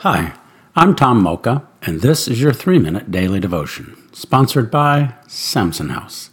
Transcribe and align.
Hi, 0.00 0.32
I'm 0.74 0.96
Tom 0.96 1.22
Mocha, 1.22 1.62
and 1.82 2.00
this 2.00 2.26
is 2.26 2.40
your 2.40 2.54
three 2.54 2.78
minute 2.78 3.10
daily 3.10 3.38
devotion, 3.38 3.98
sponsored 4.12 4.70
by 4.70 5.12
Samson 5.26 5.90
House. 5.90 6.30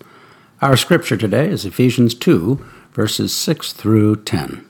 Our 0.62 0.78
scripture 0.78 1.18
today 1.18 1.50
is 1.50 1.66
Ephesians 1.66 2.14
2, 2.14 2.66
verses 2.94 3.36
6 3.36 3.74
through 3.74 4.24
10. 4.24 4.66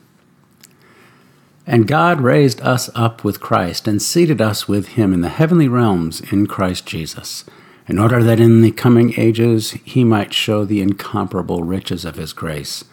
And 1.68 1.88
God 1.88 2.22
raised 2.22 2.60
us 2.62 2.90
up 2.96 3.24
with 3.24 3.40
Christ 3.40 3.88
and 3.88 4.02
seated 4.02 4.42
us 4.42 4.68
with 4.68 4.88
him 4.88 5.14
in 5.14 5.22
the 5.22 5.30
heavenly 5.30 5.68
realms 5.68 6.20
in 6.32 6.48
Christ 6.48 6.88
Jesus, 6.88 7.46
in 7.88 8.00
order 8.00 8.24
that 8.24 8.40
in 8.40 8.62
the 8.62 8.72
coming 8.72 9.14
ages 9.16 9.74
he 9.86 10.04
might 10.04 10.34
show 10.34 10.66
the 10.66 10.82
incomparable 10.82 11.62
riches 11.62 12.04
of 12.04 12.16
his 12.16 12.34
grace, 12.34 12.84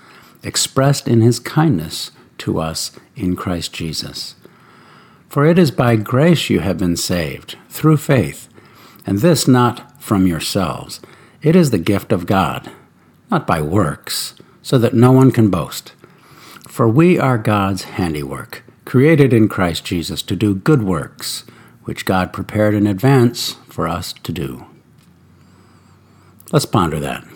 expressed 0.43 1.09
in 1.09 1.23
his 1.23 1.39
kindness 1.39 2.11
to 2.37 2.61
us 2.61 2.91
in 3.17 3.37
Christ 3.37 3.73
Jesus. 3.73 4.35
For 5.35 5.45
it 5.45 5.59
is 5.59 5.73
by 5.73 5.97
grace 5.97 6.49
you 6.49 6.61
have 6.61 6.79
been 6.79 6.97
saved, 6.97 7.59
through 7.69 7.97
faith, 7.97 8.49
and 9.05 9.19
this 9.19 9.49
not 9.49 10.01
from 10.01 10.29
yourselves. 10.29 11.01
It 11.43 11.57
is 11.57 11.73
the 11.73 11.79
gift 11.79 12.13
of 12.13 12.25
God, 12.25 12.71
not 13.33 13.45
by 13.45 13.61
works, 13.61 14.37
so 14.63 14.79
that 14.79 14.95
no 14.95 15.11
one 15.11 15.33
can 15.33 15.51
boast. 15.51 15.93
For 16.69 16.87
we 16.87 17.19
are 17.19 17.37
God's 17.37 17.83
handiwork, 17.83 18.63
created 18.85 19.33
in 19.33 19.49
Christ 19.49 19.85
Jesus 19.85 20.23
to 20.23 20.37
do 20.37 20.55
good 20.55 20.85
works, 20.85 21.43
which 21.83 22.05
God 22.05 22.33
prepared 22.33 22.73
in 22.73 22.87
advance 22.87 23.55
for 23.69 23.89
us 23.89 24.13
to 24.13 24.31
do. 24.31 24.67
Let's 26.53 26.65
ponder 26.65 27.01
that. 27.01 27.27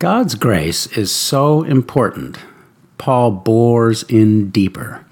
God's 0.00 0.34
grace 0.34 0.88
is 0.98 1.14
so 1.14 1.62
important, 1.62 2.38
Paul 2.98 3.30
bores 3.30 4.02
in 4.02 4.50
deeper. 4.50 5.06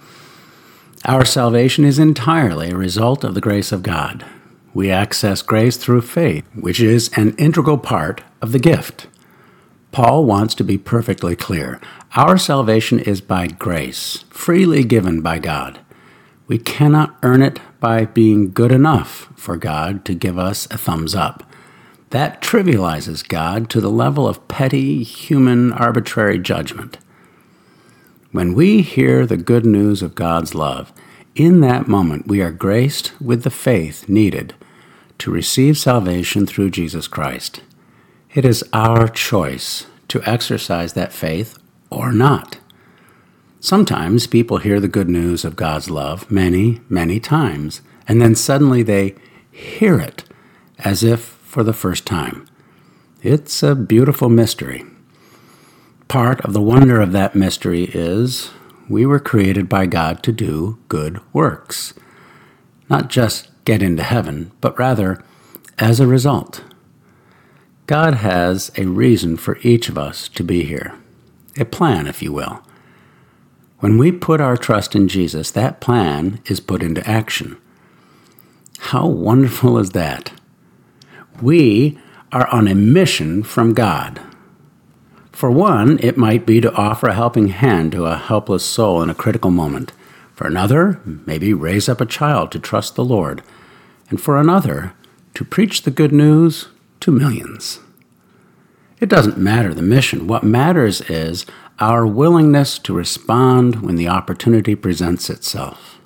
Our 1.07 1.25
salvation 1.25 1.87
is 1.87 1.99
entirely 1.99 2.71
a 2.71 2.77
result 2.77 3.25
of 3.25 3.35
the 3.35 3.41
grace 3.41 3.73
of 3.73 3.83
God. 3.83 4.27
We 4.75 4.91
access 4.91 5.41
grace 5.41 5.79
through 5.79 6.03
faith, 6.03 6.45
which 6.55 6.79
is 6.79 7.11
an 7.17 7.35
integral 7.37 7.79
part 7.79 8.23
of 8.43 8.53
the 8.53 8.59
gift. 8.59 9.07
Paul 9.93 10.27
wants 10.27 10.55
to 10.57 10.65
be 10.65 10.77
perfectly 10.77 11.35
clear. 11.35 11.81
Our 12.17 12.37
salvation 12.37 12.99
is 13.01 13.23
by 13.23 13.47
grace, 13.47 14.25
freely 14.29 14.85
given 14.85 15.23
by 15.23 15.39
God. 15.39 15.81
We 16.47 16.59
cannot 16.59 17.17
earn 17.23 17.41
it 17.41 17.61
by 17.81 18.05
being 18.05 18.53
good 18.53 18.71
enough 18.71 19.31
for 19.37 19.57
God 19.57 20.05
to 20.05 20.15
give 20.15 20.39
us 20.39 20.67
a 20.67 20.77
thumbs 20.77 21.15
up. 21.15 21.51
That 22.11 22.43
trivializes 22.43 23.27
God 23.27 23.71
to 23.71 23.81
the 23.81 23.91
level 23.91 24.29
of 24.29 24.47
petty, 24.49 25.03
human, 25.03 25.73
arbitrary 25.73 26.39
judgment. 26.39 26.99
When 28.33 28.55
we 28.55 28.83
hear 28.83 29.27
the 29.27 29.37
good 29.37 29.67
news 29.67 30.03
of 30.03 30.15
God's 30.15 30.55
love, 30.55 30.93
in 31.35 31.61
that 31.63 31.89
moment 31.89 32.29
we 32.29 32.41
are 32.41 32.53
graced 32.53 33.13
with 33.21 33.43
the 33.43 33.51
faith 33.51 34.09
needed 34.09 34.55
to 35.19 35.33
receive 35.33 35.77
salvation 35.77 36.47
through 36.47 36.71
Jesus 36.71 37.09
Christ. 37.09 37.63
It 38.33 38.45
is 38.45 38.63
our 38.73 39.09
choice 39.09 39.87
to 40.07 40.23
exercise 40.23 40.93
that 40.93 41.13
faith 41.13 41.59
or 41.91 42.13
not. 42.13 42.59
Sometimes 43.59 44.29
people 44.29 44.59
hear 44.59 44.79
the 44.79 44.87
good 44.87 45.09
news 45.09 45.45
of 45.45 45.57
God's 45.57 45.91
love 45.91 46.31
many, 46.31 46.81
many 46.89 47.19
times, 47.19 47.83
and 48.07 48.23
then 48.23 48.37
suddenly 48.37 48.85
they 48.85 49.17
hear 49.51 49.99
it 49.99 50.23
as 50.79 51.03
if 51.03 51.21
for 51.21 51.65
the 51.65 51.73
first 51.73 52.07
time. 52.07 52.47
It's 53.25 53.65
a 53.65 53.75
beautiful 53.75 54.29
mystery. 54.29 54.85
Part 56.11 56.41
of 56.41 56.55
the 56.55 56.61
wonder 56.61 57.01
of 57.01 57.13
that 57.13 57.37
mystery 57.37 57.85
is 57.85 58.51
we 58.89 59.07
were 59.07 59.21
created 59.21 59.69
by 59.69 59.87
God 59.87 60.25
to 60.25 60.33
do 60.33 60.77
good 60.89 61.21
works. 61.33 61.95
Not 62.89 63.09
just 63.11 63.47
get 63.65 63.81
into 63.81 64.03
heaven, 64.03 64.51
but 64.61 64.77
rather 64.77 65.23
as 65.79 66.01
a 66.01 66.09
result. 66.09 66.65
God 67.87 68.15
has 68.15 68.73
a 68.77 68.87
reason 68.87 69.37
for 69.37 69.59
each 69.59 69.89
of 69.89 69.97
us 69.97 70.29
to 70.31 70.43
be 70.43 70.65
here, 70.65 70.97
a 71.57 71.65
plan, 71.65 72.09
if 72.09 72.21
you 72.21 72.33
will. 72.33 72.61
When 73.79 73.97
we 73.97 74.11
put 74.11 74.41
our 74.41 74.57
trust 74.57 74.97
in 74.97 75.07
Jesus, 75.07 75.53
that 75.53 75.81
plan 75.81 76.41
is 76.47 76.59
put 76.59 76.83
into 76.83 77.09
action. 77.09 77.57
How 78.81 79.07
wonderful 79.07 79.79
is 79.79 79.91
that? 79.91 80.33
We 81.41 82.01
are 82.33 82.49
on 82.49 82.67
a 82.67 82.75
mission 82.75 83.45
from 83.45 83.75
God. 83.75 84.21
For 85.41 85.51
one, 85.51 85.99
it 86.03 86.19
might 86.19 86.45
be 86.45 86.61
to 86.61 86.71
offer 86.75 87.09
a 87.09 87.15
helping 87.15 87.49
hand 87.49 87.93
to 87.93 88.05
a 88.05 88.19
helpless 88.19 88.63
soul 88.63 89.03
in 89.03 89.09
a 89.09 89.15
critical 89.15 89.51
moment. 89.51 89.91
For 90.35 90.47
another, 90.47 91.01
maybe 91.07 91.55
raise 91.55 91.89
up 91.89 91.99
a 91.99 92.05
child 92.05 92.53
to 92.53 92.59
trust 92.59 92.95
the 92.95 93.07
Lord. 93.07 93.43
And 94.11 94.21
for 94.21 94.37
another, 94.37 94.93
to 95.33 95.43
preach 95.47 95.81
the 95.81 95.91
good 95.91 96.13
news 96.13 96.69
to 97.01 97.11
millions. 97.11 97.81
It 99.01 99.09
doesn't 99.09 99.39
matter 99.39 99.73
the 99.73 99.81
mission. 99.81 100.27
What 100.27 100.43
matters 100.43 101.01
is 101.09 101.47
our 101.79 102.07
willingness 102.07 102.79
to 102.81 102.93
respond 102.93 103.77
when 103.77 103.97
the 103.97 104.09
opportunity 104.09 104.75
presents 104.75 105.31
itself. 105.31 106.01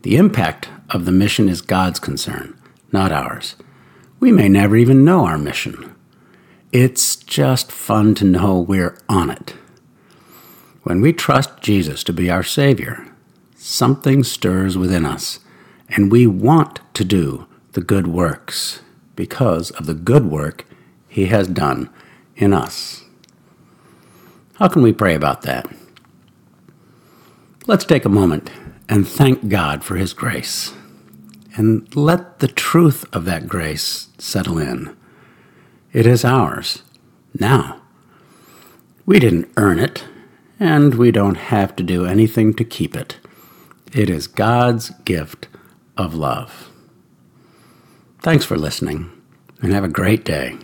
The 0.00 0.16
impact 0.16 0.70
of 0.88 1.04
the 1.04 1.12
mission 1.12 1.50
is 1.50 1.60
God's 1.60 2.00
concern, 2.00 2.58
not 2.90 3.12
ours. 3.12 3.56
We 4.18 4.32
may 4.32 4.48
never 4.48 4.78
even 4.78 5.04
know 5.04 5.26
our 5.26 5.36
mission. 5.36 5.94
It's 6.74 7.14
just 7.14 7.70
fun 7.70 8.16
to 8.16 8.24
know 8.24 8.58
we're 8.58 8.98
on 9.08 9.30
it. 9.30 9.54
When 10.82 11.00
we 11.00 11.12
trust 11.12 11.60
Jesus 11.60 12.02
to 12.02 12.12
be 12.12 12.28
our 12.28 12.42
Savior, 12.42 13.06
something 13.54 14.24
stirs 14.24 14.76
within 14.76 15.06
us, 15.06 15.38
and 15.88 16.10
we 16.10 16.26
want 16.26 16.80
to 16.94 17.04
do 17.04 17.46
the 17.74 17.80
good 17.80 18.08
works 18.08 18.80
because 19.14 19.70
of 19.70 19.86
the 19.86 19.94
good 19.94 20.24
work 20.24 20.64
He 21.06 21.26
has 21.26 21.46
done 21.46 21.90
in 22.34 22.52
us. 22.52 23.04
How 24.54 24.66
can 24.66 24.82
we 24.82 24.92
pray 24.92 25.14
about 25.14 25.42
that? 25.42 25.72
Let's 27.68 27.84
take 27.84 28.04
a 28.04 28.08
moment 28.08 28.50
and 28.88 29.06
thank 29.06 29.48
God 29.48 29.84
for 29.84 29.94
His 29.94 30.12
grace, 30.12 30.72
and 31.54 31.94
let 31.94 32.40
the 32.40 32.48
truth 32.48 33.04
of 33.12 33.26
that 33.26 33.46
grace 33.46 34.08
settle 34.18 34.58
in. 34.58 34.96
It 35.94 36.06
is 36.06 36.24
ours 36.24 36.82
now. 37.38 37.80
We 39.06 39.20
didn't 39.20 39.52
earn 39.56 39.78
it, 39.78 40.02
and 40.58 40.96
we 40.96 41.12
don't 41.12 41.36
have 41.36 41.76
to 41.76 41.84
do 41.84 42.04
anything 42.04 42.52
to 42.54 42.64
keep 42.64 42.96
it. 42.96 43.18
It 43.92 44.10
is 44.10 44.26
God's 44.26 44.90
gift 45.04 45.46
of 45.96 46.12
love. 46.12 46.68
Thanks 48.20 48.44
for 48.44 48.58
listening, 48.58 49.08
and 49.62 49.72
have 49.72 49.84
a 49.84 49.88
great 49.88 50.24
day. 50.24 50.56